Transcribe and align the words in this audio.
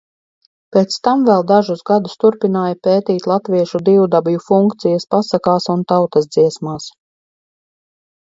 Pēc 0.75 0.95
tam 1.07 1.25
vēl 1.25 1.43
dažus 1.49 1.83
gadus 1.89 2.15
turpināju 2.23 2.77
pētīt 2.87 3.27
latviešu 3.31 3.81
divdabju 3.89 4.41
funkcijas 4.47 5.05
pasakās 5.15 5.69
un 5.75 5.85
tautas 5.93 6.29
dziesmās. 6.37 6.89